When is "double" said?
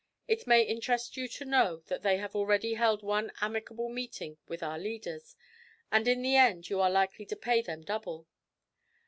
7.83-8.27